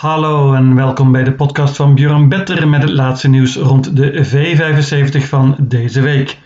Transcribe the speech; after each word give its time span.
Hallo 0.00 0.54
en 0.54 0.74
welkom 0.74 1.12
bij 1.12 1.24
de 1.24 1.32
podcast 1.32 1.76
van 1.76 1.94
Björn 1.94 2.28
Better 2.28 2.68
met 2.68 2.82
het 2.82 2.90
laatste 2.90 3.28
nieuws 3.28 3.56
rond 3.56 3.96
de 3.96 4.24
V75 4.24 5.28
van 5.28 5.56
deze 5.58 6.00
week. 6.00 6.38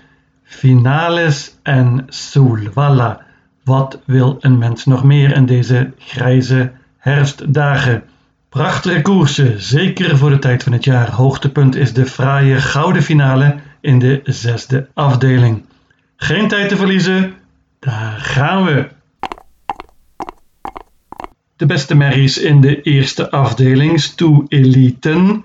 Finales 0.43 1.59
en 1.63 2.05
Solvalla. 2.09 3.21
Wat 3.65 3.99
wil 4.05 4.37
een 4.41 4.59
mens 4.59 4.85
nog 4.85 5.05
meer 5.05 5.37
in 5.37 5.47
deze 5.47 5.93
grijze 5.99 6.73
herfstdagen? 6.99 8.03
Prachtige 8.49 9.03
koersen, 9.03 9.63
zeker 9.63 10.17
voor 10.17 10.31
de 10.31 10.39
tijd 10.39 10.63
van 10.63 10.73
het 10.73 10.85
jaar. 10.85 11.11
Hoogtepunt 11.11 11.77
is 11.77 11.93
de 11.93 12.07
fraaie 12.07 12.57
gouden 12.57 13.03
finale 13.03 13.57
in 13.81 13.99
de 13.99 14.21
zesde 14.25 14.89
afdeling. 14.95 15.65
Geen 16.17 16.49
tijd 16.49 16.69
te 16.69 16.77
verliezen, 16.77 17.35
daar 17.79 18.17
gaan 18.19 18.65
we. 18.65 18.89
De 21.65 21.73
beste 21.73 21.95
merries 21.95 22.39
in 22.39 22.61
de 22.61 22.83
eerste 22.83 23.31
afdeling, 23.31 24.01
Stoe 24.01 24.45
Eliten. 24.49 25.45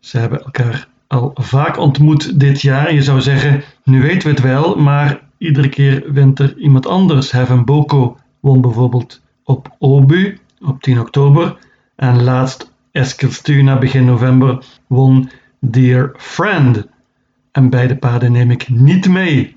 Ze 0.00 0.18
hebben 0.18 0.44
elkaar 0.44 0.88
al 1.06 1.30
vaak 1.34 1.78
ontmoet 1.78 2.40
dit 2.40 2.60
jaar. 2.60 2.94
Je 2.94 3.02
zou 3.02 3.20
zeggen, 3.20 3.62
nu 3.84 4.02
weten 4.02 4.28
we 4.28 4.34
het 4.34 4.42
wel, 4.42 4.74
maar 4.74 5.20
iedere 5.38 5.68
keer 5.68 6.12
wint 6.12 6.38
er 6.38 6.56
iemand 6.56 6.86
anders. 6.86 7.30
Heaven 7.30 7.64
Boko 7.64 8.16
won 8.40 8.60
bijvoorbeeld 8.60 9.20
op 9.44 9.74
Obu 9.78 10.38
op 10.60 10.82
10 10.82 11.00
oktober. 11.00 11.56
En 11.94 12.22
laatst 12.22 12.72
Eskilstuna 12.92 13.78
begin 13.78 14.04
november 14.04 14.64
won 14.86 15.30
Dear 15.60 16.14
Friend. 16.16 16.86
En 17.52 17.70
beide 17.70 17.96
paarden 17.96 18.32
neem 18.32 18.50
ik 18.50 18.68
niet 18.68 19.08
mee. 19.08 19.56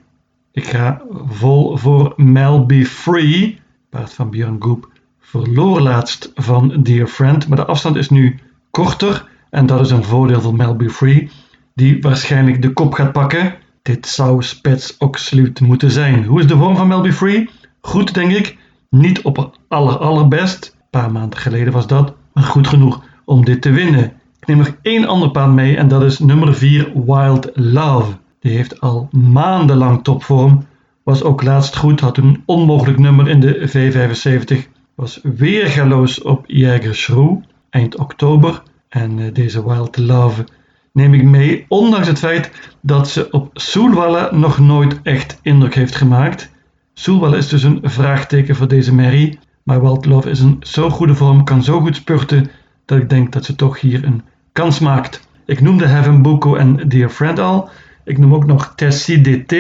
Ik 0.52 0.68
ga 0.68 1.02
vol 1.28 1.78
voor 1.78 2.14
Mel 2.16 2.66
Be 2.66 2.86
Free, 2.86 3.60
paard 3.90 4.14
van 4.14 4.30
Björn 4.30 4.56
Goop 4.60 4.98
verloor 5.30 5.82
laatst 5.82 6.32
van 6.36 6.74
Dear 6.84 7.08
Friend, 7.08 7.48
maar 7.48 7.58
de 7.58 7.66
afstand 7.66 7.96
is 7.96 8.10
nu 8.10 8.40
korter 8.72 9.28
en 9.50 9.66
dat 9.66 9.80
is 9.80 9.92
een 9.92 10.04
voordeel 10.04 10.42
voor 10.42 10.56
Melby 10.56 10.88
Free, 10.88 11.30
die 11.74 12.02
waarschijnlijk 12.02 12.62
de 12.62 12.74
kop 12.74 12.94
gaat 12.94 13.12
pakken. 13.12 13.56
Dit 13.82 14.08
zou 14.08 14.44
Spets 14.44 14.98
Oxlute 14.98 15.64
moeten 15.64 15.92
zijn. 15.92 16.26
Hoe 16.26 16.40
is 16.40 16.48
de 16.48 16.58
vorm 16.58 16.76
van 16.76 16.88
Melby 16.88 17.12
Free? 17.12 17.50
Goed, 17.82 18.14
denk 18.14 18.32
ik. 18.32 18.58
Niet 18.90 19.22
op 19.22 19.36
het 19.36 19.50
aller 19.68 19.98
allerbest. 19.98 20.76
Een 20.76 20.88
paar 20.90 21.12
maanden 21.12 21.40
geleden 21.40 21.74
was 21.74 21.88
dat, 21.88 22.14
maar 22.34 22.44
goed 22.44 22.68
genoeg 22.68 23.04
om 23.26 23.46
dit 23.46 23.62
te 23.62 23.72
winnen. 23.72 24.14
Ik 24.40 24.48
neem 24.48 24.58
nog 24.58 24.76
één 24.82 25.08
ander 25.08 25.32
paard 25.32 25.52
mee 25.52 25.78
en 25.78 25.88
dat 25.88 26.04
is 26.04 26.20
nummer 26.20 26.54
4 26.56 26.92
Wild 27.06 27.50
Love. 27.54 28.12
Die 28.40 28.52
heeft 28.52 28.82
al 28.82 29.08
maandenlang 29.12 30.04
topvorm. 30.04 30.66
Was 31.04 31.24
ook 31.24 31.44
laatst 31.44 31.76
goed, 31.76 32.00
had 32.00 32.18
een 32.18 32.44
onmogelijk 32.46 33.00
nummer 33.00 33.28
in 33.28 33.40
de 33.40 33.70
V75 33.70 34.78
was 35.00 35.20
weergaloos 35.24 36.22
op 36.22 36.44
Jägersroe 36.48 37.42
eind 37.70 37.96
oktober. 37.96 38.64
En 38.90 39.20
eh, 39.20 39.34
deze 39.34 39.68
Wild 39.68 39.98
Love 39.98 40.46
neem 40.94 41.14
ik 41.14 41.24
mee, 41.24 41.66
ondanks 41.68 42.08
het 42.08 42.20
feit 42.20 42.52
dat 42.82 43.10
ze 43.10 43.32
op 43.32 43.50
Soelwalla 43.54 44.36
nog 44.36 44.60
nooit 44.60 45.00
echt 45.04 45.40
indruk 45.42 45.76
heeft 45.76 45.96
gemaakt. 45.96 46.52
Soelwalla 46.94 47.38
is 47.38 47.48
dus 47.48 47.64
een 47.64 47.80
vraagteken 47.84 48.56
voor 48.56 48.68
deze 48.68 48.94
merrie, 48.94 49.40
maar 49.64 49.82
Wild 49.82 50.06
Love 50.06 50.30
is 50.30 50.40
in 50.40 50.58
zo 50.62 50.90
goede 50.90 51.16
vorm, 51.16 51.44
kan 51.44 51.64
zo 51.64 51.80
goed 51.80 51.96
spurten, 51.96 52.50
dat 52.86 52.98
ik 52.98 53.10
denk 53.10 53.32
dat 53.32 53.46
ze 53.46 53.56
toch 53.56 53.80
hier 53.80 54.04
een 54.04 54.24
kans 54.52 54.80
maakt. 54.80 55.28
Ik 55.46 55.62
noemde 55.62 55.86
Heaven 55.86 56.22
Buko 56.22 56.56
en 56.56 56.90
Dear 56.90 57.10
Friend 57.10 57.40
al. 57.40 57.70
Ik 58.04 58.18
noem 58.18 58.34
ook 58.34 58.46
nog 58.46 58.74
Tessie 58.76 59.22
DT 59.22 59.54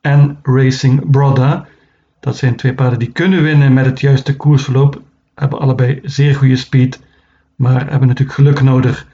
en 0.00 0.38
Racing 0.42 1.10
Broda. 1.10 1.66
Dat 2.20 2.36
zijn 2.36 2.56
twee 2.56 2.74
paarden 2.74 2.98
die 2.98 3.12
kunnen 3.12 3.42
winnen 3.42 3.72
met 3.72 3.86
het 3.86 4.00
juiste 4.00 4.36
koersverloop. 4.36 5.02
Hebben 5.34 5.60
allebei 5.60 6.00
zeer 6.02 6.34
goede 6.34 6.56
speed, 6.56 7.00
maar 7.56 7.90
hebben 7.90 8.08
natuurlijk 8.08 8.38
geluk 8.38 8.62
nodig 8.62 9.06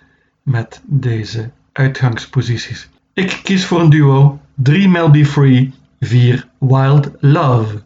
met 0.42 0.82
deze 0.84 1.50
uitgangsposities. 1.72 2.88
Ik 3.12 3.40
kies 3.42 3.66
voor 3.66 3.80
een 3.80 3.90
duo 3.90 4.40
3 4.54 4.88
Melby 4.88 5.24
Free, 5.24 5.72
4 6.00 6.48
Wild 6.58 7.10
Love. 7.20 7.82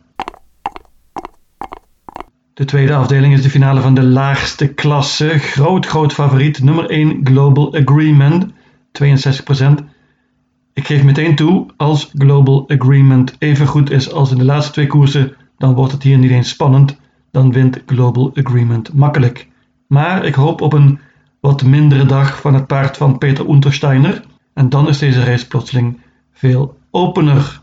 De 2.54 2.64
tweede 2.64 2.94
afdeling 2.94 3.32
is 3.34 3.42
de 3.42 3.50
finale 3.50 3.80
van 3.80 3.94
de 3.94 4.02
laagste 4.02 4.68
klasse. 4.68 5.38
Groot, 5.38 5.86
groot 5.86 6.12
favoriet. 6.12 6.62
Nummer 6.62 6.90
1 6.90 7.20
Global 7.24 7.74
Agreement, 7.74 8.46
62%. 8.92 9.89
Ik 10.72 10.86
geef 10.86 11.02
meteen 11.02 11.34
toe, 11.34 11.66
als 11.76 12.10
Global 12.14 12.64
Agreement 12.68 13.36
even 13.38 13.66
goed 13.66 13.90
is 13.90 14.12
als 14.12 14.30
in 14.30 14.38
de 14.38 14.44
laatste 14.44 14.72
twee 14.72 14.86
koersen, 14.86 15.34
dan 15.58 15.74
wordt 15.74 15.92
het 15.92 16.02
hier 16.02 16.18
niet 16.18 16.30
eens 16.30 16.48
spannend. 16.48 16.98
Dan 17.30 17.52
wint 17.52 17.82
Global 17.86 18.30
Agreement 18.34 18.92
makkelijk. 18.92 19.48
Maar 19.86 20.24
ik 20.24 20.34
hoop 20.34 20.60
op 20.60 20.72
een 20.72 20.98
wat 21.40 21.62
mindere 21.62 22.06
dag 22.06 22.40
van 22.40 22.54
het 22.54 22.66
paard 22.66 22.96
van 22.96 23.18
Peter 23.18 23.48
Untersteiner. 23.48 24.24
En 24.54 24.68
dan 24.68 24.88
is 24.88 24.98
deze 24.98 25.24
race 25.24 25.46
plotseling 25.46 26.00
veel 26.32 26.78
opener. 26.90 27.60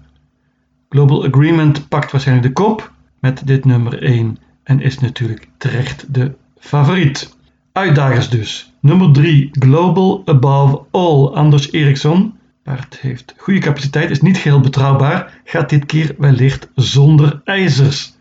Global 0.90 1.26
Agreement 1.26 1.88
pakt 1.88 2.12
waarschijnlijk 2.12 2.48
de 2.48 2.64
kop 2.64 2.92
met 3.20 3.48
dit 3.48 3.66
nummer 3.66 4.02
1 4.02 4.38
en 4.64 4.82
is 4.82 5.00
natuurlijk 5.00 5.50
terecht 5.58 6.14
de 6.14 6.36
favoriet. 6.60 7.38
Uitdagers 7.72 8.30
dus. 8.30 8.74
Nummer 8.80 9.12
3 9.12 9.50
Global 9.52 10.22
Above 10.26 10.82
All 10.92 11.26
Anders 11.26 11.72
Eriksson 11.72 12.37
paard 12.68 13.00
heeft 13.00 13.34
goede 13.38 13.60
capaciteit, 13.60 14.10
is 14.10 14.22
niet 14.22 14.38
geheel 14.38 14.60
betrouwbaar, 14.60 15.42
gaat 15.44 15.70
dit 15.70 15.86
keer 15.86 16.16
wellicht 16.18 16.70
zonder 16.76 17.42
ijzers. 17.44 18.14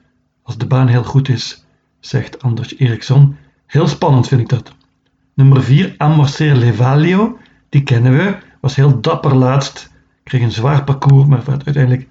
Als 0.42 0.56
de 0.56 0.66
baan 0.66 0.86
heel 0.86 1.04
goed 1.04 1.28
is, 1.28 1.64
zegt 2.00 2.42
Anders 2.42 2.76
Eriksson. 2.76 3.36
Heel 3.66 3.86
spannend 3.86 4.28
vind 4.28 4.40
ik 4.40 4.48
dat. 4.48 4.74
Nummer 5.34 5.62
4, 5.62 5.94
Amorcer 5.96 6.56
Levalio, 6.56 7.38
die 7.68 7.82
kennen 7.82 8.16
we, 8.16 8.36
was 8.60 8.76
heel 8.76 9.00
dapper 9.00 9.34
laatst, 9.34 9.90
kreeg 10.24 10.42
een 10.42 10.52
zwaar 10.52 10.84
parcours, 10.84 11.26
maar 11.26 11.44
werd 11.44 11.64
uiteindelijk 11.64 12.08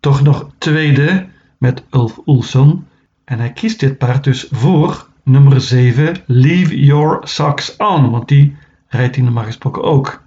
toch 0.00 0.22
nog 0.22 0.50
tweede 0.58 1.26
met 1.58 1.84
Ulf 1.90 2.20
Oelson. 2.26 2.86
En 3.24 3.38
hij 3.38 3.52
kiest 3.52 3.80
dit 3.80 3.98
paard 3.98 4.24
dus 4.24 4.46
voor 4.50 5.08
nummer 5.22 5.60
7, 5.60 6.16
Leave 6.26 6.84
Your 6.84 7.28
Socks 7.28 7.76
On, 7.76 8.10
want 8.10 8.28
die 8.28 8.56
rijdt 8.88 9.14
hij 9.14 9.24
normaal 9.24 9.44
gesproken 9.44 9.82
ook. 9.82 10.22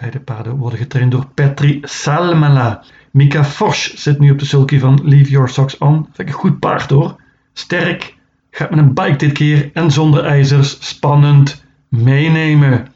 Beide 0.00 0.20
paarden 0.20 0.56
worden 0.56 0.78
getraind 0.78 1.12
door 1.12 1.26
Petri 1.34 1.80
Salmela. 1.82 2.82
Mika 3.10 3.44
Forsch 3.44 3.96
zit 3.96 4.18
nu 4.18 4.30
op 4.30 4.38
de 4.38 4.44
sulky 4.44 4.78
van 4.78 5.00
Leave 5.02 5.30
Your 5.30 5.48
Socks 5.48 5.78
On. 5.78 5.94
Vind 5.94 6.18
ik 6.18 6.28
een 6.28 6.40
goed 6.40 6.58
paard 6.58 6.90
hoor. 6.90 7.20
Sterk, 7.52 8.16
gaat 8.50 8.70
met 8.70 8.78
een 8.78 8.94
bike 8.94 9.16
dit 9.16 9.32
keer 9.32 9.70
en 9.72 9.90
zonder 9.90 10.24
ijzers. 10.24 10.88
Spannend, 10.88 11.64
meenemen. 11.88 12.86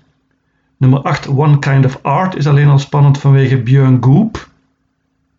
Nummer 0.76 1.02
8, 1.02 1.28
One 1.28 1.58
Kind 1.58 1.84
of 1.84 1.98
Art, 2.02 2.36
is 2.36 2.46
alleen 2.46 2.68
al 2.68 2.78
spannend 2.78 3.19
vanwege 3.19 3.62
Björn 3.62 4.04
Goop. 4.04 4.48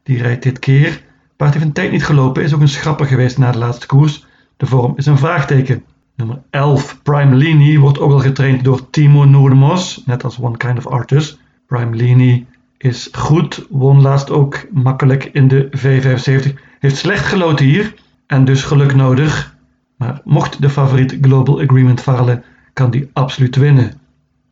Die 0.03 0.21
rijdt 0.21 0.43
dit 0.43 0.59
keer. 0.59 1.03
Paard 1.35 1.53
heeft 1.53 1.65
een 1.65 1.73
tijd 1.73 1.91
niet 1.91 2.05
gelopen, 2.05 2.43
is 2.43 2.53
ook 2.53 2.61
een 2.61 2.67
schrapper 2.67 3.05
geweest 3.05 3.37
na 3.37 3.51
de 3.51 3.57
laatste 3.57 3.87
koers. 3.87 4.25
De 4.57 4.65
vorm 4.65 4.93
is 4.95 5.05
een 5.05 5.17
vraagteken. 5.17 5.83
Nummer 6.15 6.41
11, 6.49 7.01
Prime 7.03 7.35
Lini, 7.35 7.79
wordt 7.79 7.99
ook 7.99 8.11
al 8.11 8.19
getraind 8.19 8.63
door 8.63 8.89
Timo 8.89 9.25
Noordemos, 9.25 10.03
net 10.05 10.23
als 10.23 10.39
One 10.39 10.57
Kind 10.57 10.77
of 10.77 10.87
Artist. 10.87 11.31
Prime 11.31 11.42
Lini 11.81 12.45
is 12.77 13.09
goed, 13.11 13.65
won 13.69 14.01
laatst 14.01 14.29
ook 14.29 14.65
makkelijk 14.71 15.29
in 15.31 15.47
de 15.47 15.69
V75. 15.77 16.53
Heeft 16.79 16.97
slecht 16.97 17.25
geloten 17.25 17.65
hier 17.65 17.93
en 18.27 18.45
dus 18.45 18.63
geluk 18.63 18.95
nodig. 18.95 19.55
Maar 19.97 20.21
mocht 20.23 20.61
de 20.61 20.69
favoriet 20.69 21.17
Global 21.21 21.61
Agreement 21.61 22.01
falen, 22.01 22.43
kan 22.73 22.91
die 22.91 23.09
absoluut 23.13 23.55
winnen. 23.55 23.91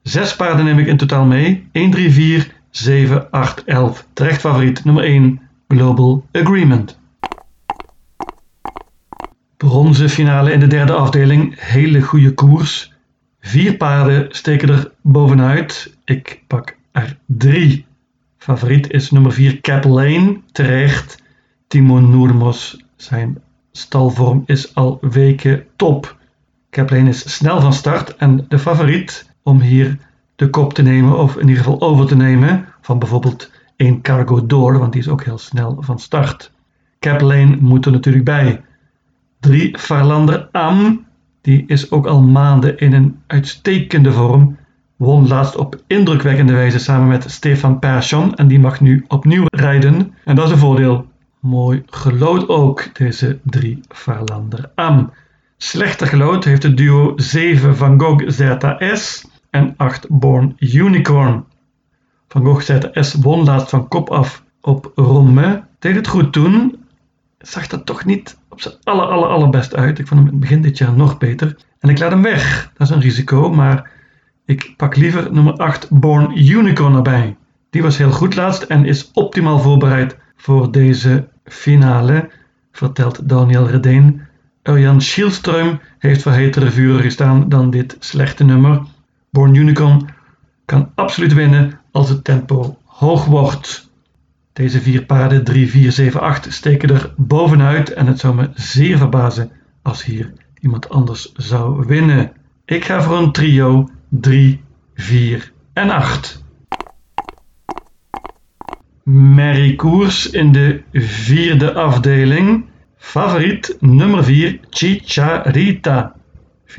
Zes 0.02 0.36
paarden 0.36 0.66
neem 0.66 0.80
ik 0.80 0.88
in 0.88 0.98
totaal 0.98 1.26
mee. 1.26 1.68
1, 1.72 1.92
3, 1.92 2.12
4, 2.12 2.54
7, 2.70 3.32
8, 3.32 3.64
11. 3.64 4.06
Terecht 4.14 4.40
favoriet 4.40 4.86
nummer 4.86 5.04
1, 5.04 5.40
Global 5.68 6.26
Agreement. 6.32 7.00
Bronzen 9.58 10.10
finale 10.10 10.52
in 10.52 10.60
de 10.60 10.68
derde 10.68 10.94
afdeling. 10.94 11.54
Hele 11.58 12.02
goede 12.02 12.34
koers. 12.34 12.94
Vier 13.40 13.78
paarden 13.78 14.28
steken 14.30 14.70
er 14.70 14.92
bovenuit. 15.02 15.96
Ik 16.06 16.44
pak 16.48 16.80
er 16.92 17.18
drie. 17.26 17.86
Favoriet 18.38 18.92
is 18.92 19.12
nummer 19.12 19.32
4 19.32 19.62
Cap 19.62 19.84
Lane, 19.84 20.42
terecht. 20.52 21.24
Timon 21.68 22.10
Noermos, 22.10 22.84
zijn 22.96 23.42
stalvorm 23.72 24.44
is 24.46 24.76
al 24.76 24.98
weken 25.02 25.66
top. 25.76 26.18
Cap 26.70 26.90
Lane 26.90 27.10
is 27.10 27.34
snel 27.36 27.62
van 27.62 27.74
start 27.74 28.16
en 28.16 28.46
de 28.48 28.60
favoriet 28.60 29.30
om 29.44 29.62
hier 29.62 29.98
de 30.36 30.50
kop 30.50 30.74
te 30.74 30.82
nemen 30.82 31.18
of 31.18 31.36
in 31.36 31.48
ieder 31.48 31.64
geval 31.64 31.82
over 31.82 32.08
te 32.08 32.16
nemen 32.16 32.66
van 32.82 33.00
bijvoorbeeld 33.00 33.52
een 33.78 34.02
Cargo 34.02 34.46
Door, 34.46 34.80
want 34.80 34.92
die 34.92 35.02
is 35.02 35.08
ook 35.08 35.24
heel 35.24 35.38
snel 35.38 35.78
van 35.80 36.00
start. 36.00 36.52
Cap 37.00 37.22
Lane 37.22 37.58
moet 37.60 37.86
er 37.86 37.92
natuurlijk 37.92 38.26
bij. 38.26 38.62
3 39.40 39.78
Farlander 39.78 40.50
Am, 40.52 41.06
die 41.42 41.64
is 41.68 41.92
ook 41.92 42.06
al 42.06 42.22
maanden 42.22 42.78
in 42.78 42.94
een 42.94 43.20
uitstekende 43.28 44.12
vorm 44.12 44.58
won 45.02 45.28
laatst 45.28 45.56
op 45.56 45.82
indrukwekkende 45.88 46.54
wijze 46.54 46.80
samen 46.80 47.08
met 47.08 47.32
Stefan 47.32 47.80
Persson 47.80 48.36
en 48.36 48.48
die 48.48 48.60
mag 48.60 48.82
nu 48.82 49.06
opnieuw 49.08 49.46
rijden. 49.48 50.14
En 50.26 50.36
dat 50.36 50.46
is 50.46 50.52
een 50.52 50.58
voordeel. 50.58 51.06
Mooi 51.40 51.84
gelood 51.86 52.48
ook, 52.50 52.90
deze 52.94 53.40
drie 53.44 53.80
Farlander 53.88 54.72
Am. 54.76 55.12
Slechter 55.58 56.08
gelood 56.08 56.44
heeft 56.44 56.64
het 56.64 56.78
duo 56.78 57.14
7 57.16 57.78
Van 57.78 58.00
Gogh 58.00 58.30
ZS 58.30 59.26
en 59.50 59.74
8 59.78 60.06
Born 60.10 60.56
Unicorn. 60.60 61.46
Van 62.28 62.46
Gogh 62.46 62.62
ZS 62.62 63.14
won 63.14 63.44
laatst 63.44 63.70
van 63.70 63.88
kop 63.88 64.10
af 64.10 64.44
op 64.62 64.92
Rome. 64.96 65.64
Deed 65.80 65.96
het 65.96 66.08
goed 66.08 66.34
toen. 66.34 66.76
Zag 67.40 67.68
dat 67.68 67.86
toch 67.86 68.06
niet 68.06 68.38
op 68.50 68.62
zijn 68.62 68.74
aller, 68.84 69.06
aller, 69.06 69.30
allerbest 69.30 69.76
uit. 69.76 70.00
Ik 70.00 70.08
vond 70.08 70.20
hem 70.20 70.30
in 70.30 70.36
het 70.36 70.42
begin 70.42 70.62
dit 70.62 70.78
jaar 70.78 70.94
nog 70.94 71.18
beter. 71.18 71.58
En 71.80 71.90
ik 71.90 72.00
laat 72.00 72.12
hem 72.12 72.22
weg. 72.22 72.72
Dat 72.78 72.88
is 72.90 72.96
een 72.96 73.02
risico, 73.02 73.52
maar 73.52 74.00
ik 74.52 74.74
pak 74.78 74.96
liever 74.96 75.34
nummer 75.34 75.54
8 75.54 75.90
Born 75.90 76.38
Unicorn 76.38 76.96
erbij. 76.96 77.38
Die 77.70 77.82
was 77.82 77.98
heel 77.98 78.12
goed 78.12 78.36
laatst 78.36 78.64
en 78.64 78.86
is 78.86 79.12
optimaal 79.14 79.60
voorbereid 79.60 80.18
voor 80.36 80.72
deze 80.72 81.28
finale, 81.46 82.30
vertelt 82.72 83.30
Daniel 83.30 83.68
Redeen. 83.68 84.22
Urjan 84.64 85.02
Schielström 85.02 85.80
heeft 86.00 86.22
voor 86.22 86.32
hetere 86.32 86.72
vuren 86.72 87.02
gestaan 87.02 87.50
dan 87.50 87.70
dit 87.70 87.96
slechte 88.00 88.44
nummer. 88.44 88.82
Born 89.30 89.56
Unicorn 89.56 90.10
kan 90.66 90.92
absoluut 90.96 91.34
winnen 91.34 91.80
als 91.92 92.10
het 92.10 92.24
tempo 92.24 92.78
hoog 92.86 93.26
wordt. 93.26 93.90
Deze 94.54 94.82
vier 94.82 95.06
paarden 95.06 95.44
3, 95.44 95.70
4, 95.70 95.92
7, 95.92 96.22
8 96.22 96.54
steken 96.54 96.90
er 96.90 97.14
bovenuit 97.18 97.94
en 97.94 98.08
het 98.08 98.20
zou 98.20 98.36
me 98.36 98.50
zeer 98.54 98.98
verbazen 98.98 99.52
als 99.82 100.06
hier 100.06 100.34
iemand 100.60 100.90
anders 100.90 101.32
zou 101.34 101.86
winnen. 101.88 102.32
Ik 102.66 102.86
ga 102.86 103.02
voor 103.02 103.18
een 103.18 103.32
trio 103.32 103.90
3, 104.20 104.62
4 104.96 105.52
en 105.74 105.90
8. 105.90 106.44
Merry 109.04 109.76
Koers 109.76 110.30
in 110.30 110.52
de 110.52 110.82
vierde 110.94 111.74
afdeling. 111.74 112.66
Favoriet 112.98 113.78
nummer 113.80 114.24
4 114.24 114.60
Chicharita, 114.70 116.16
44%. 116.66 116.74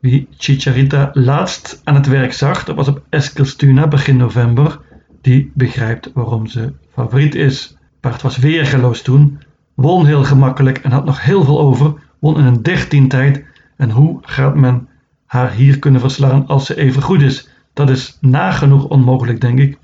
Wie 0.00 0.28
Chicharita 0.36 1.10
laatst 1.12 1.80
aan 1.84 1.94
het 1.94 2.06
werk 2.06 2.32
zag, 2.32 2.64
dat 2.64 2.76
was 2.76 2.88
op 2.88 3.02
Eskilstuna 3.08 3.88
begin 3.88 4.16
november, 4.16 4.80
die 5.20 5.50
begrijpt 5.54 6.10
waarom 6.14 6.46
ze 6.46 6.72
favoriet 6.92 7.34
is. 7.34 7.76
Paard 8.00 8.22
was 8.22 8.36
weergeloos 8.36 9.02
toen, 9.02 9.38
won 9.74 10.06
heel 10.06 10.24
gemakkelijk 10.24 10.78
en 10.78 10.90
had 10.90 11.04
nog 11.04 11.22
heel 11.22 11.44
veel 11.44 11.60
over, 11.60 11.94
won 12.18 12.38
in 12.38 12.44
een 12.44 12.62
13 12.62 13.08
tijd. 13.08 13.44
En 13.76 13.90
hoe 13.90 14.18
gaat 14.22 14.54
men 14.54 14.88
haar 15.32 15.52
hier 15.52 15.78
kunnen 15.78 16.00
verslaan 16.00 16.46
als 16.46 16.66
ze 16.66 16.76
even 16.76 17.02
goed 17.02 17.22
is? 17.22 17.48
Dat 17.72 17.90
is 17.90 18.18
nagenoeg 18.20 18.84
onmogelijk, 18.84 19.40
denk 19.40 19.58
ik. 19.58 19.78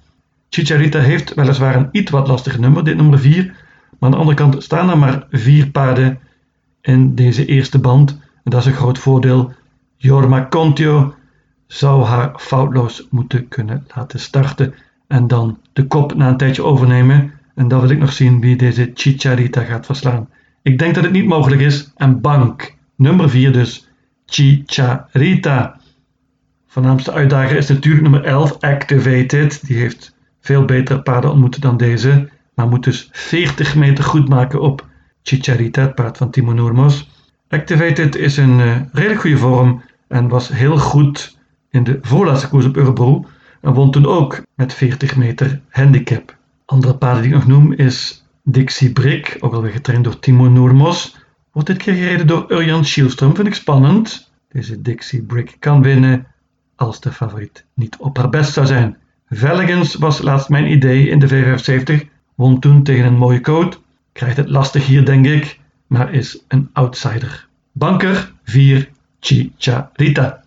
Chicharita 0.49 0.99
heeft 0.99 1.35
weliswaar 1.35 1.77
een 1.77 1.89
iets 1.93 2.11
wat 2.11 2.29
lastig 2.29 2.59
nummer, 2.59 2.85
dit 2.85 2.97
nummer 2.97 3.19
4. 3.19 3.45
Maar 3.45 3.55
aan 4.01 4.11
de 4.11 4.17
andere 4.17 4.37
kant 4.37 4.63
staan 4.63 4.91
er 4.91 4.99
maar 4.99 5.27
vier 5.31 5.71
paarden 5.71 6.19
in 6.81 7.15
deze 7.15 7.47
eerste 7.47 7.79
band. 7.79 8.11
En 8.45 8.51
dat 8.51 8.61
is 8.61 8.67
een 8.67 8.73
groot 8.73 8.99
voordeel. 8.99 9.53
Jorma 9.97 10.47
Contio 10.51 11.15
zou 11.67 12.05
haar 12.05 12.33
foutloos 12.37 13.07
moeten 13.11 13.49
kunnen 13.49 13.87
laten 13.95 14.21
starten. 14.21 14.75
En 15.07 15.27
dan 15.27 15.59
de 15.73 15.87
kop 15.87 16.15
na 16.15 16.29
een 16.29 16.37
tijdje 16.37 16.65
overnemen. 16.65 17.33
En 17.55 17.69
dan 17.69 17.81
wil 17.81 17.91
ik 17.91 17.99
nog 17.99 18.13
zien 18.13 18.41
wie 18.41 18.57
deze 18.57 18.91
Chicharita 18.95 19.63
gaat 19.63 19.87
verslaan. 19.87 20.29
Ik 20.63 20.79
denk 20.79 20.95
dat 20.95 21.05
het 21.05 21.13
niet 21.13 21.27
mogelijk 21.27 21.61
is. 21.61 21.93
En 21.97 22.21
bank. 22.21 22.75
Nummer 22.97 23.31
4 23.31 23.53
dus. 23.53 23.88
Chicharita. 24.31 25.81
Voornaamste 26.67 27.13
uitdager 27.13 27.57
is 27.57 27.69
natuurlijk 27.69 28.03
nummer 28.03 28.25
11, 28.25 28.61
Activated. 28.61 29.67
Die 29.67 29.77
heeft 29.77 30.15
veel 30.41 30.65
betere 30.65 31.03
paarden 31.03 31.31
ontmoet 31.31 31.63
dan 31.63 31.77
deze. 31.77 32.29
Maar 32.55 32.69
moet 32.69 32.85
dus 32.85 33.09
40 33.13 33.75
meter 33.75 34.05
goed 34.05 34.29
maken 34.29 34.61
op 34.61 34.87
Chicharita, 35.23 35.83
het 35.83 35.95
paard 35.95 36.17
van 36.17 36.31
Timo 36.31 36.53
Noormos. 36.53 37.09
Activated 37.49 38.17
is 38.17 38.37
een 38.37 38.59
uh, 38.59 38.77
redelijk 38.93 39.21
goede 39.21 39.37
vorm 39.37 39.83
en 40.09 40.29
was 40.29 40.49
heel 40.49 40.79
goed 40.79 41.39
in 41.71 41.85
de 41.85 41.99
voorlaatste 42.03 42.49
koers 42.49 42.67
op 42.67 42.77
Eurobro. 42.77 43.25
En 43.61 43.73
won 43.73 43.91
toen 43.91 44.07
ook 44.07 44.43
met 44.55 44.75
40 44.75 45.17
meter 45.17 45.61
handicap. 45.69 46.37
Andere 46.65 46.97
paarden 46.97 47.23
die 47.23 47.31
ik 47.31 47.37
nog 47.37 47.47
noem 47.47 47.73
is 47.73 48.27
Dixie 48.43 48.93
Brick, 48.93 49.37
ook 49.41 49.53
alweer 49.53 49.73
getraind 49.73 50.05
door 50.05 50.19
Timo 50.19 50.49
Noormos. 50.49 51.17
Wordt 51.59 51.73
dit 51.73 51.83
keer 51.83 51.95
gereden 51.95 52.27
door 52.27 52.45
Urjan 52.49 52.85
Schielström, 52.85 53.35
vind 53.35 53.47
ik 53.47 53.55
spannend. 53.55 54.31
Deze 54.49 54.83
Dixie 54.83 55.23
Brick 55.23 55.57
kan 55.59 55.83
winnen 55.83 56.27
als 56.77 57.01
de 57.01 57.13
favoriet 57.13 57.65
niet 57.75 57.97
op 57.97 58.17
haar 58.17 58.29
best 58.29 58.53
zou 58.53 58.67
zijn. 58.67 58.97
Veligans 59.29 59.95
was 59.95 60.23
laatst 60.23 60.49
mijn 60.49 60.71
idee 60.71 61.09
in 61.09 61.19
de 61.19 61.29
V75, 61.29 62.07
won 62.35 62.61
toen 62.61 62.83
tegen 62.83 63.05
een 63.05 63.17
mooie 63.17 63.41
code. 63.41 63.77
Krijgt 64.13 64.37
het 64.37 64.49
lastig 64.49 64.87
hier 64.87 65.05
denk 65.05 65.27
ik, 65.27 65.61
maar 65.87 66.13
is 66.13 66.45
een 66.49 66.71
outsider. 66.73 67.47
Banker 67.73 68.33
4 68.45 68.89
Chicharita. 69.21 70.45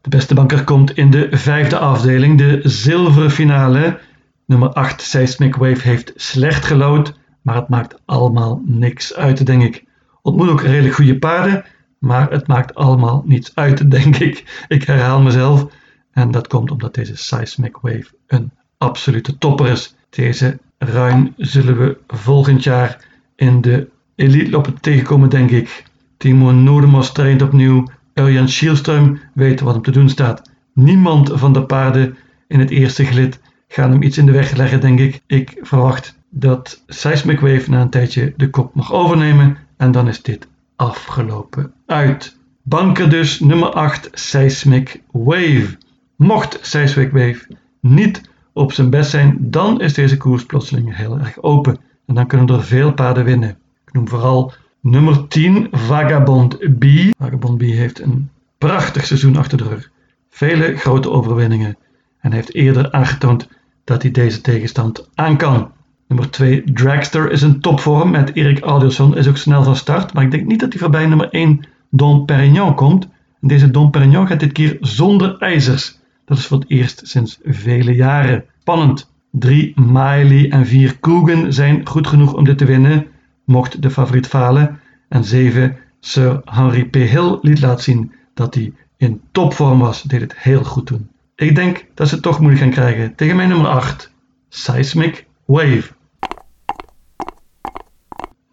De 0.00 0.08
beste 0.08 0.34
banker 0.34 0.64
komt 0.64 0.96
in 0.96 1.10
de 1.10 1.28
vijfde 1.30 1.78
afdeling, 1.78 2.38
de 2.38 2.60
zilveren 2.62 3.30
finale. 3.30 3.98
Nummer 4.46 4.68
8 4.68 5.02
Seismic 5.02 5.54
Wave 5.56 5.88
heeft 5.88 6.12
slecht 6.16 6.64
gelood, 6.64 7.22
maar 7.44 7.54
het 7.54 7.68
maakt 7.68 8.00
allemaal 8.04 8.62
niks 8.64 9.14
uit, 9.14 9.46
denk 9.46 9.62
ik. 9.62 9.84
Ontmoet 10.22 10.48
ook 10.48 10.62
redelijk 10.62 10.94
goede 10.94 11.18
paarden, 11.18 11.64
maar 11.98 12.30
het 12.30 12.46
maakt 12.46 12.74
allemaal 12.74 13.22
niets 13.26 13.54
uit, 13.54 13.90
denk 13.90 14.16
ik. 14.16 14.64
Ik 14.68 14.84
herhaal 14.84 15.20
mezelf. 15.20 15.66
En 16.12 16.30
dat 16.30 16.46
komt 16.46 16.70
omdat 16.70 16.94
deze 16.94 17.16
Seismic 17.16 17.76
Wave 17.76 18.06
een 18.26 18.50
absolute 18.78 19.38
topper 19.38 19.66
is. 19.66 19.94
Deze 20.10 20.58
ruin 20.78 21.34
zullen 21.36 21.78
we 21.78 21.98
volgend 22.06 22.62
jaar 22.62 23.04
in 23.36 23.60
de 23.60 23.88
elite 24.14 24.50
lopen 24.50 24.80
tegenkomen, 24.80 25.30
denk 25.30 25.50
ik. 25.50 25.84
Timo 26.16 26.50
Nodemos 26.50 27.12
traint 27.12 27.42
opnieuw. 27.42 27.88
Urjan 28.14 28.48
Schielström 28.48 29.18
weet 29.34 29.60
wat 29.60 29.74
hem 29.74 29.82
te 29.82 29.90
doen 29.90 30.08
staat. 30.08 30.50
Niemand 30.72 31.30
van 31.34 31.52
de 31.52 31.66
paarden 31.66 32.16
in 32.48 32.60
het 32.60 32.70
eerste 32.70 33.04
gelid 33.04 33.40
gaat 33.68 33.90
hem 33.90 34.02
iets 34.02 34.18
in 34.18 34.26
de 34.26 34.32
weg 34.32 34.56
leggen, 34.56 34.80
denk 34.80 34.98
ik. 34.98 35.20
Ik 35.26 35.58
verwacht 35.60 36.18
dat 36.36 36.82
Seismic 36.86 37.40
Wave 37.40 37.70
na 37.70 37.80
een 37.80 37.90
tijdje 37.90 38.32
de 38.36 38.50
kop 38.50 38.74
mag 38.74 38.92
overnemen. 38.92 39.56
En 39.76 39.92
dan 39.92 40.08
is 40.08 40.22
dit 40.22 40.48
afgelopen 40.76 41.72
uit. 41.86 42.36
Banker 42.62 43.10
dus 43.10 43.40
nummer 43.40 43.68
8 43.68 44.08
Seismic 44.12 45.02
Wave. 45.10 45.76
Mocht 46.16 46.58
Seismic 46.62 47.12
Wave 47.12 47.46
niet 47.80 48.20
op 48.52 48.72
zijn 48.72 48.90
best 48.90 49.10
zijn, 49.10 49.36
dan 49.40 49.80
is 49.80 49.94
deze 49.94 50.16
koers 50.16 50.46
plotseling 50.46 50.96
heel 50.96 51.18
erg 51.18 51.42
open. 51.42 51.78
En 52.06 52.14
dan 52.14 52.26
kunnen 52.26 52.56
er 52.56 52.64
veel 52.64 52.92
paarden 52.92 53.24
winnen. 53.24 53.56
Ik 53.86 53.92
noem 53.92 54.08
vooral 54.08 54.52
nummer 54.80 55.28
10 55.28 55.68
Vagabond 55.70 56.58
B. 56.78 56.84
Vagabond 57.18 57.58
B 57.58 57.60
heeft 57.60 58.00
een 58.00 58.30
prachtig 58.58 59.06
seizoen 59.06 59.36
achter 59.36 59.58
de 59.58 59.64
rug. 59.64 59.90
Vele 60.30 60.76
grote 60.76 61.10
overwinningen. 61.10 61.76
En 62.20 62.32
heeft 62.32 62.54
eerder 62.54 62.92
aangetoond 62.92 63.48
dat 63.84 64.02
hij 64.02 64.10
deze 64.10 64.40
tegenstand 64.40 65.08
aan 65.14 65.36
kan. 65.36 65.72
Nummer 66.14 66.32
2 66.32 66.62
Dragster 66.72 67.30
is 67.30 67.42
een 67.42 67.60
topvorm 67.60 68.10
met 68.10 68.34
Erik 68.34 68.60
Alderson 68.60 69.16
is 69.16 69.28
ook 69.28 69.36
snel 69.36 69.62
van 69.62 69.76
start. 69.76 70.12
Maar 70.12 70.24
ik 70.24 70.30
denk 70.30 70.46
niet 70.46 70.60
dat 70.60 70.72
hij 70.72 70.80
voorbij 70.80 71.06
nummer 71.06 71.28
1 71.30 71.66
Don 71.90 72.24
Perignon 72.24 72.74
komt. 72.74 73.08
Deze 73.40 73.70
Don 73.70 73.90
Perignon 73.90 74.26
gaat 74.26 74.40
dit 74.40 74.52
keer 74.52 74.76
zonder 74.80 75.38
ijzers. 75.38 75.98
Dat 76.24 76.38
is 76.38 76.46
voor 76.46 76.58
het 76.58 76.70
eerst 76.70 77.00
sinds 77.04 77.38
vele 77.44 77.94
jaren. 77.94 78.44
Spannend. 78.60 79.12
3 79.30 79.72
Miley 79.80 80.50
en 80.50 80.66
4 80.66 81.00
Coogan 81.00 81.52
zijn 81.52 81.86
goed 81.86 82.06
genoeg 82.06 82.34
om 82.34 82.44
dit 82.44 82.58
te 82.58 82.64
winnen, 82.64 83.06
mocht 83.44 83.82
de 83.82 83.90
favoriet 83.90 84.26
falen. 84.26 84.80
En 85.08 85.24
7 85.24 85.76
Sir 86.00 86.40
Henry 86.44 86.84
P. 86.84 86.94
Hill 86.94 87.38
liet 87.40 87.60
laten 87.60 87.84
zien 87.84 88.12
dat 88.34 88.54
hij 88.54 88.72
in 88.96 89.20
topvorm 89.32 89.78
was, 89.78 90.02
deed 90.02 90.20
het 90.20 90.38
heel 90.38 90.64
goed 90.64 90.86
toen. 90.86 91.08
Ik 91.36 91.54
denk 91.54 91.86
dat 91.94 92.08
ze 92.08 92.14
het 92.14 92.22
toch 92.22 92.38
moeilijk 92.38 92.62
gaan 92.62 92.72
krijgen 92.72 93.14
tegen 93.14 93.36
mijn 93.36 93.48
nummer 93.48 93.68
8, 93.68 94.12
Seismic 94.48 95.26
Wave. 95.44 95.93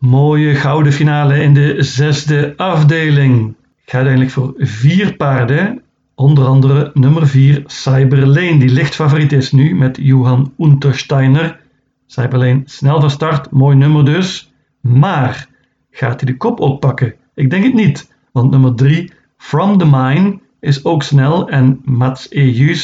Mooie 0.01 0.55
gouden 0.55 0.93
finale 0.93 1.43
in 1.43 1.53
de 1.53 1.83
zesde 1.83 2.53
afdeling. 2.57 3.49
Ik 3.83 3.91
ga 3.91 3.95
uiteindelijk 3.95 4.33
voor 4.33 4.53
vier 4.57 5.15
paarden 5.15 5.81
Onder 6.21 6.45
andere 6.45 6.91
nummer 6.93 7.27
4 7.27 7.63
Cyberlane, 7.65 8.57
die 8.57 8.69
licht 8.69 8.95
favoriet 8.95 9.31
is 9.31 9.51
nu 9.51 9.75
met 9.75 9.97
Johan 10.01 10.53
Untersteiner. 10.57 11.59
Cyberlane 12.05 12.61
snel 12.65 12.99
van 12.99 13.09
start, 13.09 13.51
mooi 13.51 13.75
nummer 13.75 14.05
dus. 14.05 14.53
Maar 14.81 15.47
gaat 15.91 16.21
hij 16.21 16.31
de 16.31 16.37
kop 16.37 16.59
oppakken? 16.59 17.13
Ik 17.33 17.49
denk 17.49 17.63
het 17.63 17.73
niet, 17.73 18.13
want 18.31 18.51
nummer 18.51 18.75
3 18.75 19.11
From 19.37 19.77
the 19.77 19.85
Mine 19.85 20.39
is 20.59 20.85
ook 20.85 21.03
snel 21.03 21.49
en 21.49 21.81
Mats 21.83 22.27
E. 22.29 22.75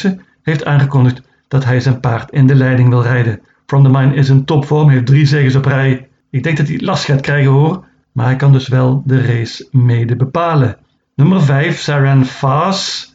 heeft 0.42 0.64
aangekondigd 0.64 1.22
dat 1.48 1.64
hij 1.64 1.80
zijn 1.80 2.00
paard 2.00 2.30
in 2.30 2.46
de 2.46 2.54
leiding 2.54 2.88
wil 2.88 3.02
rijden. 3.02 3.40
From 3.66 3.82
the 3.82 3.90
Mine 3.90 4.14
is 4.14 4.28
in 4.28 4.44
topvorm, 4.44 4.88
heeft 4.88 5.06
drie 5.06 5.26
zegens 5.26 5.54
op 5.54 5.64
rij. 5.64 6.08
Ik 6.30 6.42
denk 6.42 6.56
dat 6.56 6.68
hij 6.68 6.80
last 6.80 7.04
gaat 7.04 7.20
krijgen 7.20 7.50
hoor, 7.50 7.84
maar 8.12 8.26
hij 8.26 8.36
kan 8.36 8.52
dus 8.52 8.68
wel 8.68 9.02
de 9.06 9.22
race 9.22 9.68
mede 9.70 10.16
bepalen. 10.16 10.76
Nummer 11.14 11.42
5 11.42 11.80
Saran 11.80 12.24
Faas 12.24 13.14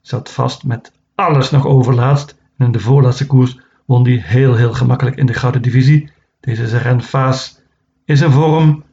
zat 0.00 0.30
vast 0.30 0.64
met 0.64 0.92
alles 1.14 1.50
nog 1.50 1.66
overlaatst. 1.66 2.36
En 2.56 2.66
in 2.66 2.72
de 2.72 2.80
voorlaatste 2.80 3.26
koers 3.26 3.58
won 3.84 4.04
hij 4.04 4.22
heel 4.24 4.54
heel 4.54 4.72
gemakkelijk 4.72 5.16
in 5.16 5.26
de 5.26 5.34
gouden 5.34 5.62
divisie. 5.62 6.10
Deze 6.40 6.68
Zeren 6.68 7.02
Faas 7.02 7.60
is 8.04 8.20
in 8.20 8.30
vorm, 8.30 8.84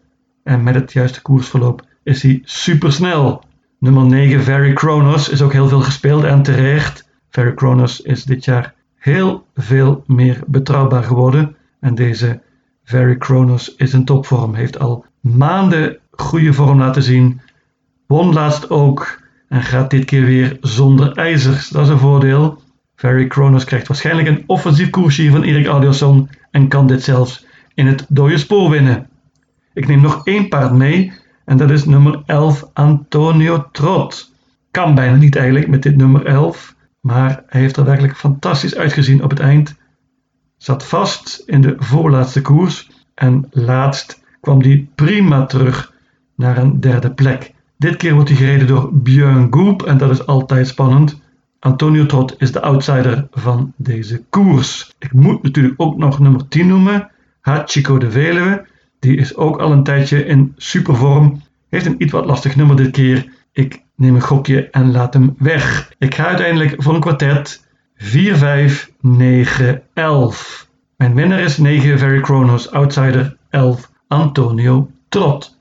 en 0.43 0.63
met 0.63 0.75
het 0.75 0.93
juiste 0.93 1.21
koersverloop 1.21 1.85
is 2.03 2.21
hij 2.21 2.41
supersnel. 2.43 3.43
Nummer 3.79 4.05
9, 4.05 4.43
Very 4.43 4.73
Kronos, 4.73 5.29
is 5.29 5.41
ook 5.41 5.53
heel 5.53 5.67
veel 5.67 5.81
gespeeld 5.81 6.23
en 6.23 6.43
terecht. 6.43 7.09
Very 7.29 7.53
Kronos 7.53 8.01
is 8.01 8.23
dit 8.23 8.45
jaar 8.45 8.73
heel 8.95 9.45
veel 9.55 10.03
meer 10.07 10.43
betrouwbaar 10.47 11.03
geworden. 11.03 11.55
En 11.79 11.95
deze 11.95 12.41
Very 12.85 13.17
Kronos 13.17 13.75
is 13.75 13.93
in 13.93 14.05
topvorm, 14.05 14.53
heeft 14.53 14.79
al 14.79 15.05
maanden 15.19 15.97
goede 16.11 16.53
vorm 16.53 16.77
laten 16.77 17.03
zien. 17.03 17.41
Won 18.07 18.33
laatst 18.33 18.69
ook 18.69 19.21
en 19.49 19.61
gaat 19.61 19.89
dit 19.89 20.05
keer 20.05 20.25
weer 20.25 20.57
zonder 20.61 21.11
ijzers. 21.11 21.69
Dat 21.69 21.83
is 21.83 21.89
een 21.89 21.99
voordeel. 21.99 22.61
Very 22.95 23.27
Kronos 23.27 23.63
krijgt 23.63 23.87
waarschijnlijk 23.87 24.27
een 24.27 24.43
offensief 24.47 24.89
koersje 24.89 25.29
van 25.29 25.43
Erik 25.43 25.67
Adielson 25.67 26.29
en 26.51 26.67
kan 26.67 26.87
dit 26.87 27.03
zelfs 27.03 27.45
in 27.73 27.87
het 27.87 28.05
dode 28.09 28.37
spoor 28.37 28.69
winnen. 28.69 29.07
Ik 29.73 29.87
neem 29.87 30.01
nog 30.01 30.21
één 30.23 30.47
paard 30.47 30.73
mee 30.73 31.11
en 31.45 31.57
dat 31.57 31.71
is 31.71 31.85
nummer 31.85 32.23
11 32.25 32.69
Antonio 32.73 33.69
Trot. 33.71 34.31
Kan 34.71 34.95
bijna 34.95 35.15
niet 35.15 35.35
eigenlijk 35.35 35.67
met 35.67 35.83
dit 35.83 35.95
nummer 35.95 36.25
11, 36.25 36.75
maar 36.99 37.43
hij 37.47 37.61
heeft 37.61 37.77
er 37.77 37.85
werkelijk 37.85 38.17
fantastisch 38.17 38.75
uitgezien 38.75 39.23
op 39.23 39.29
het 39.29 39.39
eind. 39.39 39.75
Zat 40.65 40.83
vast 40.85 41.43
in 41.45 41.61
de 41.61 41.75
voorlaatste 41.77 42.41
koers 42.41 42.89
en 43.13 43.47
laatst 43.51 44.21
kwam 44.41 44.61
hij 44.61 44.87
prima 44.95 45.45
terug 45.45 45.93
naar 46.35 46.57
een 46.57 46.79
derde 46.79 47.11
plek. 47.11 47.53
Dit 47.77 47.95
keer 47.95 48.13
wordt 48.13 48.29
hij 48.29 48.37
gereden 48.37 48.67
door 48.67 48.89
Björn 48.93 49.47
Goop 49.53 49.83
en 49.83 49.97
dat 49.97 50.11
is 50.11 50.25
altijd 50.25 50.67
spannend. 50.67 51.21
Antonio 51.59 52.05
Trot 52.05 52.35
is 52.37 52.51
de 52.51 52.61
outsider 52.61 53.27
van 53.31 53.73
deze 53.75 54.23
koers. 54.29 54.93
Ik 54.99 55.13
moet 55.13 55.43
natuurlijk 55.43 55.73
ook 55.77 55.97
nog 55.97 56.19
nummer 56.19 56.47
10 56.47 56.67
noemen, 56.67 57.11
Hachiko 57.41 57.97
de 57.97 58.11
Veluwe. 58.11 58.65
Die 58.99 59.17
is 59.17 59.35
ook 59.35 59.59
al 59.59 59.71
een 59.71 59.83
tijdje 59.83 60.25
in 60.25 60.53
supervorm. 60.57 61.41
Heeft 61.69 61.85
een 61.85 62.03
iets 62.03 62.11
wat 62.11 62.25
lastig 62.25 62.55
nummer 62.55 62.75
dit 62.75 62.91
keer. 62.91 63.31
Ik 63.51 63.83
neem 63.95 64.15
een 64.15 64.21
gokje 64.21 64.69
en 64.69 64.91
laat 64.91 65.13
hem 65.13 65.35
weg. 65.37 65.93
Ik 65.97 66.15
ga 66.15 66.25
uiteindelijk 66.25 66.83
voor 66.83 66.93
een 66.93 66.99
kwartet 67.01 67.64
4, 67.97 68.35
5, 68.35 68.91
9, 69.01 69.81
11. 69.93 70.69
Mijn 70.97 71.15
winnaar 71.15 71.39
is 71.39 71.57
9 71.57 71.99
Very 71.99 72.21
Chronos, 72.21 72.71
outsider 72.71 73.37
11 73.49 73.91
Antonio 74.07 74.89
Trot. 75.09 75.57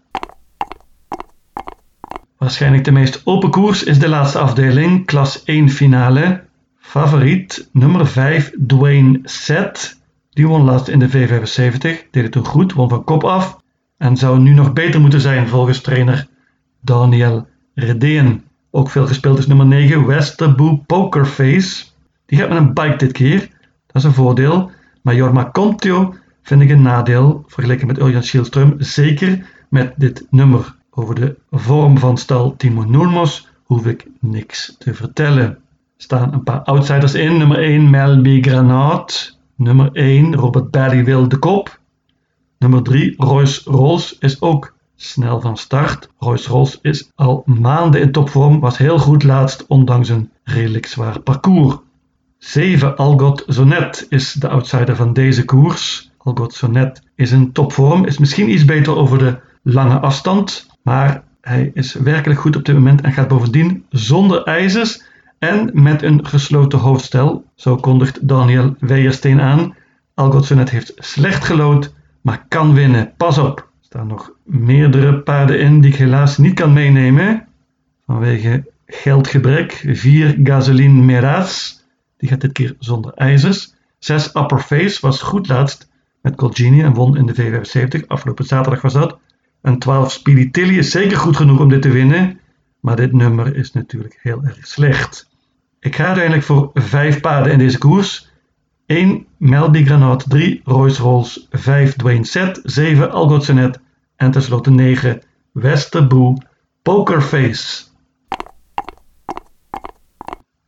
Waarschijnlijk 2.38 2.85
de 2.85 2.93
meest 2.93 3.21
open 3.25 3.50
koers 3.50 3.83
is 3.83 3.99
de 3.99 4.09
laatste 4.09 4.38
afdeling, 4.38 5.07
klas 5.07 5.45
1 5.45 5.71
finale. 5.71 6.45
Favoriet 6.79 7.69
nummer 7.73 8.07
5 8.07 8.53
Dwayne 8.67 9.21
Set. 9.23 10.00
Die 10.31 10.49
won 10.49 10.62
laatst 10.62 10.88
in 10.88 10.99
de 10.99 11.09
V75, 11.09 12.11
deed 12.11 12.23
het 12.23 12.33
toen 12.33 12.45
goed, 12.45 12.73
won 12.73 12.88
van 12.88 13.05
kop 13.05 13.25
af 13.25 13.62
en 13.99 14.17
zou 14.17 14.38
nu 14.38 14.55
nog 14.55 14.73
beter 14.73 15.00
moeten 15.00 15.21
zijn 15.21 15.49
volgens 15.49 15.81
trainer 15.81 16.29
Daniel 16.81 17.47
Redeen. 17.75 18.45
Ook 18.71 18.91
veel 18.91 19.07
gespeeld 19.07 19.38
is 19.38 19.47
nummer 19.47 19.67
9 19.67 20.07
Westerboe 20.07 20.79
Pokerface. 20.87 21.85
Die 22.26 22.38
gaat 22.38 22.49
met 22.49 22.59
een 22.59 22.75
bike 22.75 22.97
dit 22.97 23.12
keer, 23.12 23.38
dat 23.87 23.97
is 23.97 24.04
een 24.04 24.12
voordeel. 24.12 24.71
Maar 25.02 25.14
Jorma 25.14 25.50
Contio 25.52 26.14
vind 26.43 26.62
ik 26.62 26.71
een 26.71 26.83
nadeel 26.83 27.45
vergeleken 27.47 27.87
met 27.87 27.99
Urjan 27.99 28.23
Schielström. 28.23 28.76
Zeker 28.78 29.47
met 29.69 29.93
dit 29.97 30.26
nummer. 30.31 30.75
Over 30.90 31.14
de 31.14 31.37
vorm 31.50 31.99
van 31.99 32.16
stal 32.19 32.57
Timo 32.57 32.85
Noormos 32.85 33.49
hoef 33.64 33.87
ik 33.87 34.07
niks 34.21 34.76
te 34.78 34.95
vertellen. 34.95 35.49
Er 35.49 35.59
staan 35.97 36.33
een 36.33 36.43
paar 36.43 36.62
outsiders 36.62 37.14
in. 37.14 37.37
Nummer 37.37 37.59
1 37.59 37.90
Melby 37.90 38.43
Granat. 38.43 39.38
Nummer 39.57 39.93
1 39.93 40.35
Robert 40.35 40.71
Barry 40.71 41.04
wil 41.04 41.28
de 41.28 41.38
kop. 41.38 41.78
Nummer 42.59 42.83
3 42.83 43.14
Royce 43.16 43.71
Rolls 43.71 44.19
is 44.19 44.40
ook 44.40 44.75
snel 44.97 45.40
van 45.40 45.57
start. 45.57 46.09
Royce 46.19 46.49
Rolls 46.49 46.78
is 46.83 47.11
al 47.14 47.43
maanden 47.45 48.00
in 48.00 48.12
topvorm, 48.12 48.61
was 48.61 48.78
heel 48.78 48.99
goed 48.99 49.23
laatst 49.23 49.66
ondanks 49.66 50.09
een 50.09 50.31
redelijk 50.45 50.87
zwaar 50.87 51.21
parcours. 51.21 51.76
7 52.44 52.96
Algot 52.96 53.44
Zonet 53.46 54.06
is 54.08 54.32
de 54.32 54.48
outsider 54.48 54.96
van 54.96 55.12
deze 55.12 55.44
koers. 55.44 56.10
Algot 56.18 56.54
Zonet 56.54 57.02
is 57.14 57.30
in 57.30 57.52
topvorm, 57.52 58.04
is 58.04 58.18
misschien 58.18 58.50
iets 58.50 58.64
beter 58.64 58.96
over 58.96 59.18
de 59.18 59.38
lange 59.62 59.98
afstand, 59.98 60.66
maar 60.82 61.22
hij 61.40 61.70
is 61.74 61.94
werkelijk 61.94 62.40
goed 62.40 62.56
op 62.56 62.64
dit 62.64 62.74
moment 62.74 63.00
en 63.00 63.12
gaat 63.12 63.28
bovendien 63.28 63.84
zonder 63.88 64.42
ijzers 64.42 65.02
en 65.38 65.70
met 65.72 66.02
een 66.02 66.26
gesloten 66.26 66.78
hoofdstel. 66.78 67.44
Zo 67.54 67.76
kondigt 67.76 68.28
Daniel 68.28 68.76
Weijersteen 68.78 69.40
aan. 69.40 69.74
Algot 70.14 70.48
heeft 70.48 70.92
slecht 70.96 71.44
gelood, 71.44 71.94
maar 72.20 72.44
kan 72.48 72.74
winnen. 72.74 73.12
Pas 73.16 73.38
op, 73.38 73.58
er 73.58 73.66
staan 73.80 74.06
nog 74.06 74.32
meerdere 74.42 75.18
paarden 75.18 75.60
in 75.60 75.80
die 75.80 75.90
ik 75.90 75.96
helaas 75.96 76.38
niet 76.38 76.54
kan 76.54 76.72
meenemen 76.72 77.46
vanwege 78.06 78.64
geldgebrek. 78.86 79.84
4 79.92 80.38
Gasoline 80.42 81.02
Meraz, 81.02 81.82
die 82.25 82.33
gaat 82.33 82.43
dit 82.43 82.52
keer 82.52 82.76
zonder 82.78 83.12
ijzers. 83.14 83.75
6 83.99 84.35
Upper 84.35 84.59
Face 84.59 84.99
was 85.00 85.23
goed 85.23 85.49
laatst 85.49 85.88
met 86.21 86.35
Colgini 86.35 86.83
en 86.83 86.95
won 86.95 87.16
in 87.16 87.26
de 87.26 87.35
V75. 87.35 88.07
Afgelopen 88.07 88.45
zaterdag 88.45 88.83
was 88.83 88.93
dat. 88.93 89.19
En 89.61 89.78
12 89.78 90.12
Speedy 90.12 90.61
is 90.61 90.90
zeker 90.90 91.16
goed 91.16 91.37
genoeg 91.37 91.61
om 91.61 91.69
dit 91.69 91.83
te 91.83 91.88
winnen. 91.90 92.40
Maar 92.81 92.97
dit 92.97 93.12
nummer 93.12 93.57
is 93.57 93.73
natuurlijk 93.73 94.19
heel 94.23 94.43
erg 94.45 94.66
slecht. 94.66 95.28
Ik 95.81 95.97
ga 95.97 96.04
uiteindelijk 96.04 96.45
voor 96.45 96.71
5 96.75 97.21
paarden 97.21 97.52
in 97.52 97.59
deze 97.59 97.78
koers. 97.78 98.33
1 98.87 99.26
Melby 99.37 99.85
Granat, 99.85 100.25
3 100.28 100.61
Royce 100.64 101.02
Rolls, 101.02 101.47
5 101.50 101.97
Dwayne 101.97 102.25
Set, 102.25 102.61
7 102.62 103.11
Algot 103.11 103.49
en 104.16 104.31
tenslotte 104.31 104.71
9 104.71 105.23
Westerboe 105.52 106.37
Pokerface. 106.83 107.85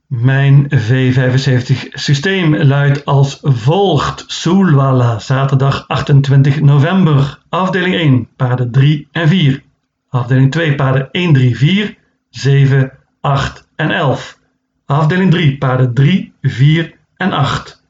Mijn 0.06 0.68
V75 0.74 1.88
systeem 1.90 2.56
luidt 2.56 3.04
als 3.04 3.38
volgt. 3.42 4.24
Soelwalla, 4.26 5.18
zaterdag 5.18 5.84
28 5.88 6.60
november. 6.60 7.38
Afdeling 7.48 7.94
1, 7.94 8.28
paarden 8.36 8.70
3 8.70 9.08
en 9.12 9.28
4. 9.28 9.62
Afdeling 10.08 10.50
2, 10.50 10.74
paarden 10.74 11.08
1, 11.10 11.32
3, 11.32 11.56
4, 11.56 11.96
7, 12.30 12.92
8 13.20 13.68
en 13.76 13.90
11. 13.90 14.36
Afdeling 14.84 15.30
3, 15.30 15.58
paarden 15.58 15.94
3, 15.94 16.32
4 16.42 16.94
en 17.16 17.32
8. 17.32 17.82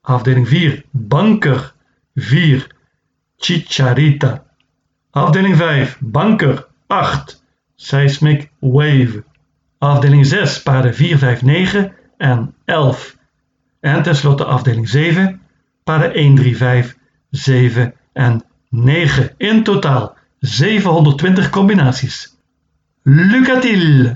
Afdeling 0.00 0.48
4, 0.48 0.84
banker 0.90 1.74
4, 2.14 2.66
Chicharita. 3.36 4.44
Afdeling 5.10 5.56
5, 5.56 5.98
banker 6.00 6.66
8, 6.86 7.44
Seismic 7.74 8.50
Wave. 8.58 9.24
Afdeling 9.84 10.26
6, 10.26 10.62
paarden 10.62 10.94
4, 10.94 11.18
5, 11.18 11.42
9 11.42 11.92
en 12.16 12.54
11. 12.64 13.14
En 13.80 14.02
tenslotte 14.02 14.44
afdeling 14.44 14.88
7, 14.88 15.38
paarden 15.84 16.14
1, 16.14 16.34
3, 16.34 16.56
5, 16.56 16.96
7 17.30 17.94
en 18.12 18.44
9. 18.68 19.34
In 19.36 19.62
totaal 19.62 20.16
720 20.40 21.50
combinaties. 21.50 22.36
Lucatil! 23.02 24.12